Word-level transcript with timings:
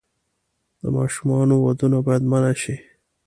د 0.81 0.83
ماشومانو 0.97 1.55
ودونه 1.65 1.97
باید 2.07 2.23
منع 2.31 2.53
شي. 2.61 2.75